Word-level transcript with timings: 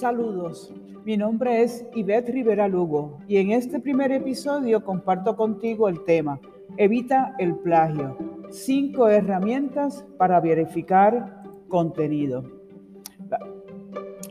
Saludos, 0.00 0.74
mi 1.06 1.16
nombre 1.16 1.62
es 1.62 1.86
Ivette 1.94 2.28
Rivera 2.28 2.68
Lugo 2.68 3.16
y 3.26 3.38
en 3.38 3.52
este 3.52 3.80
primer 3.80 4.12
episodio 4.12 4.84
comparto 4.84 5.34
contigo 5.36 5.88
el 5.88 6.04
tema 6.04 6.38
Evita 6.76 7.34
el 7.38 7.54
plagio, 7.54 8.18
cinco 8.50 9.08
herramientas 9.08 10.04
para 10.18 10.38
verificar 10.40 11.42
contenido. 11.68 12.44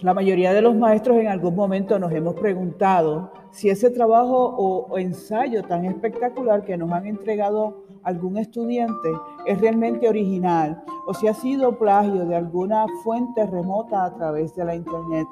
La, 0.03 0.13
mayoría 0.13 0.53
de 0.53 0.61
los 0.61 0.75
maestros 0.75 1.17
en 1.17 1.29
algún 1.29 1.55
momento 1.55 1.97
nos 1.97 2.11
hemos 2.11 2.35
preguntado 2.35 3.31
si 3.51 3.71
ese 3.71 3.89
trabajo 3.89 4.55
o 4.55 4.99
ensayo 4.99 5.63
tan 5.63 5.85
espectacular 5.85 6.63
que 6.63 6.77
nos 6.77 6.91
han 6.91 7.07
entregado 7.07 7.85
algún 8.03 8.37
estudiante 8.37 9.09
es 9.47 9.59
realmente 9.59 10.07
original 10.07 10.83
o 11.07 11.13
si 11.15 11.27
ha 11.27 11.33
sido 11.33 11.79
plagio 11.79 12.25
de 12.25 12.35
alguna 12.35 12.85
fuente 13.03 13.47
remota 13.47 14.05
a 14.05 14.13
través 14.13 14.55
de 14.55 14.63
la 14.63 14.75
Internet. 14.75 15.27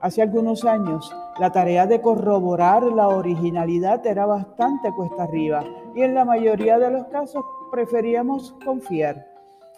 Hace 0.00 0.22
algunos 0.22 0.64
años, 0.64 1.12
la 1.40 1.50
tarea 1.50 1.84
de 1.86 2.00
corroborar 2.00 2.84
la 2.84 3.08
originalidad 3.08 4.06
era 4.06 4.26
bastante 4.26 4.92
cuesta 4.92 5.24
arriba 5.24 5.64
y 5.92 6.02
en 6.02 6.14
la 6.14 6.24
mayoría 6.24 6.78
de 6.78 6.90
los 6.90 7.06
casos 7.06 7.44
preferíamos 7.72 8.54
confiar. 8.64 9.26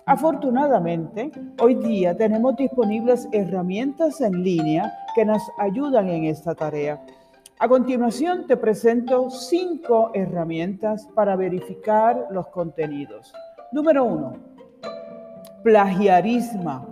Afortunadamente, 0.04 1.32
hoy 1.58 1.76
día 1.76 2.14
tenemos 2.14 2.54
disponibles 2.56 3.28
herramientas 3.32 4.20
en 4.20 4.42
línea 4.42 4.92
que 5.14 5.24
nos 5.24 5.42
ayudan 5.56 6.08
en 6.10 6.24
esta 6.24 6.54
tarea. 6.54 7.00
A 7.58 7.68
continuación 7.68 8.46
te 8.46 8.58
presento 8.58 9.30
cinco 9.30 10.10
herramientas 10.12 11.08
para 11.14 11.34
verificar 11.34 12.28
los 12.30 12.48
contenidos. 12.48 13.32
Número 13.72 14.04
uno, 14.04 14.34
plagiarismo. 15.62 16.89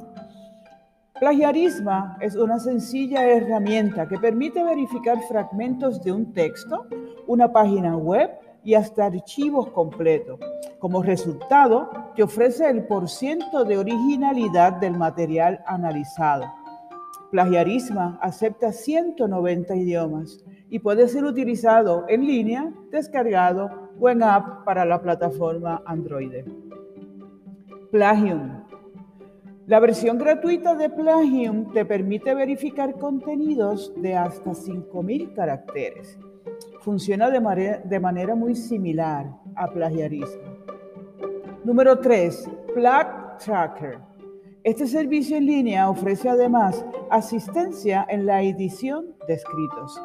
Plagiarismo 1.20 2.16
es 2.20 2.36
una 2.36 2.60
sencilla 2.60 3.26
herramienta 3.26 4.06
que 4.06 4.18
permite 4.18 4.62
verificar 4.62 5.18
fragmentos 5.28 6.00
de 6.04 6.12
un 6.12 6.32
texto, 6.32 6.86
una 7.26 7.50
página 7.50 7.96
web 7.96 8.30
y 8.62 8.74
hasta 8.74 9.06
archivos 9.06 9.70
completos. 9.70 10.38
Como 10.78 11.02
resultado, 11.02 11.90
te 12.14 12.22
ofrece 12.22 12.70
el 12.70 12.84
porciento 12.84 13.64
de 13.64 13.78
originalidad 13.78 14.74
del 14.74 14.96
material 14.96 15.60
analizado. 15.66 16.44
Plagiarismo 17.32 18.16
acepta 18.20 18.70
190 18.70 19.74
idiomas 19.74 20.44
y 20.70 20.78
puede 20.78 21.08
ser 21.08 21.24
utilizado 21.24 22.04
en 22.08 22.26
línea, 22.26 22.72
descargado 22.92 23.90
o 23.98 24.08
en 24.08 24.22
app 24.22 24.64
para 24.64 24.84
la 24.84 25.02
plataforma 25.02 25.82
Android. 25.84 26.44
Plagium. 27.90 28.67
La 29.68 29.80
versión 29.80 30.16
gratuita 30.16 30.74
de 30.74 30.88
Plagium 30.88 31.70
te 31.74 31.84
permite 31.84 32.34
verificar 32.34 32.94
contenidos 32.94 33.92
de 33.96 34.16
hasta 34.16 34.52
5.000 34.52 35.34
caracteres. 35.34 36.18
Funciona 36.80 37.28
de, 37.28 38.00
manera, 38.00 38.34
muy 38.34 38.54
similar 38.54 39.26
a 39.56 39.68
plagiarismo. 39.68 40.40
Número 41.64 41.98
3. 41.98 42.48
Plag 42.72 43.36
Tracker. 43.36 43.98
Este 44.64 44.86
servicio 44.86 45.36
en 45.36 45.44
línea 45.44 45.90
ofrece 45.90 46.30
además 46.30 46.82
asistencia 47.10 48.06
en 48.08 48.24
la 48.24 48.40
edición 48.40 49.14
de 49.26 49.34
escritos. 49.34 50.00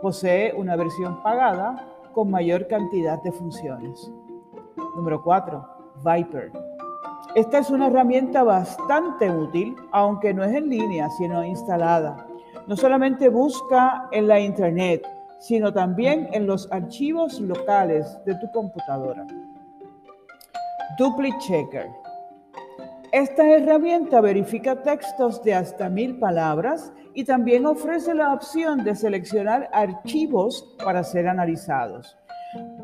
Posee 0.00 0.52
una 0.54 0.76
versión 0.76 1.20
pagada 1.24 1.88
con 2.12 2.30
mayor 2.30 2.68
cantidad 2.68 3.20
de 3.24 3.32
funciones. 3.32 4.12
Número 4.94 5.20
4. 5.24 5.66
Viper. 6.04 6.71
Esta 7.34 7.60
es 7.60 7.70
una 7.70 7.86
herramienta 7.86 8.42
bastante 8.42 9.30
útil, 9.30 9.74
aunque 9.90 10.34
no 10.34 10.44
es 10.44 10.54
en 10.54 10.68
línea, 10.68 11.08
sino 11.08 11.42
instalada. 11.42 12.26
No 12.66 12.76
solamente 12.76 13.30
busca 13.30 14.06
en 14.12 14.28
la 14.28 14.38
Internet, 14.38 15.02
sino 15.38 15.72
también 15.72 16.28
en 16.32 16.46
los 16.46 16.70
archivos 16.70 17.40
locales 17.40 18.06
de 18.26 18.34
tu 18.34 18.50
computadora. 18.50 19.26
Duplicate 20.98 21.42
Checker. 21.42 21.90
Esta 23.12 23.48
herramienta 23.48 24.20
verifica 24.20 24.82
textos 24.82 25.42
de 25.42 25.54
hasta 25.54 25.88
mil 25.88 26.18
palabras 26.18 26.92
y 27.14 27.24
también 27.24 27.64
ofrece 27.64 28.14
la 28.14 28.34
opción 28.34 28.84
de 28.84 28.94
seleccionar 28.94 29.70
archivos 29.72 30.76
para 30.84 31.02
ser 31.02 31.28
analizados. 31.28 32.14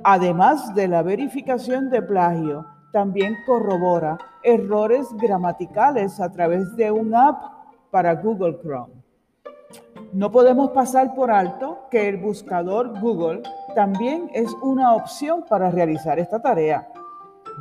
Además 0.04 0.74
de 0.74 0.88
la 0.88 1.02
verificación 1.02 1.90
de 1.90 2.00
plagio, 2.00 2.66
también 2.92 3.36
corrobora 3.46 4.18
errores 4.42 5.08
gramaticales 5.14 6.20
a 6.20 6.30
través 6.30 6.74
de 6.76 6.90
un 6.90 7.14
app 7.14 7.42
para 7.90 8.14
Google 8.14 8.58
Chrome. 8.62 8.94
No 10.12 10.30
podemos 10.32 10.70
pasar 10.70 11.14
por 11.14 11.30
alto 11.30 11.80
que 11.90 12.08
el 12.08 12.16
buscador 12.16 12.98
Google 13.00 13.42
también 13.74 14.30
es 14.32 14.52
una 14.62 14.94
opción 14.94 15.44
para 15.48 15.70
realizar 15.70 16.18
esta 16.18 16.40
tarea. 16.40 16.88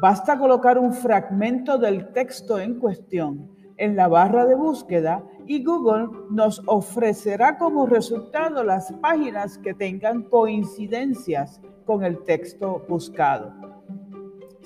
Basta 0.01 0.37
colocar 0.37 0.77
un 0.77 0.93
fragmento 0.93 1.77
del 1.77 2.13
texto 2.13 2.59
en 2.59 2.79
cuestión 2.79 3.51
en 3.77 3.95
la 3.95 4.07
barra 4.07 4.45
de 4.45 4.55
búsqueda 4.55 5.23
y 5.45 5.63
Google 5.63 6.07
nos 6.29 6.61
ofrecerá 6.65 7.57
como 7.57 7.85
resultado 7.85 8.63
las 8.63 8.91
páginas 8.93 9.57
que 9.57 9.73
tengan 9.73 10.23
coincidencias 10.23 11.61
con 11.85 12.03
el 12.03 12.23
texto 12.23 12.83
buscado. 12.87 13.66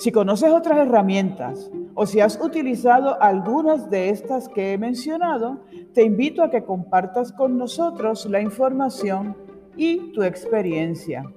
Si 0.02 0.12
conoces 0.12 0.52
otras 0.52 0.80
herramientas 0.80 1.72
o 1.94 2.08
si 2.08 2.20
has 2.22 2.40
utilizado 2.42 3.22
algunas 3.22 3.92
de 3.92 4.10
estas 4.10 4.50
que 4.50 4.74
he 4.74 4.78
mencionado, 4.80 5.60
te 5.94 6.04
invito 6.04 6.42
a 6.42 6.50
que 6.50 6.64
compartas 6.64 7.32
con 7.32 7.56
nosotros 7.56 8.26
la 8.26 8.42
información 8.42 9.38
y 9.78 10.12
tu 10.14 10.24
experiencia. 10.24 11.32